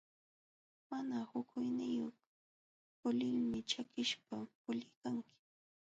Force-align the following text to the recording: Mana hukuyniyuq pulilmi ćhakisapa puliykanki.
Mana 0.89 1.15
hukuyniyuq 1.29 2.15
pulilmi 2.99 3.59
ćhakisapa 3.69 4.35
puliykanki. 4.61 5.35